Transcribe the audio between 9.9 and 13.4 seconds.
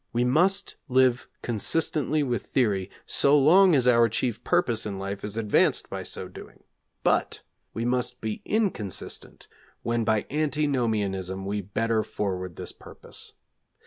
by antinomianism we better forward this purpose.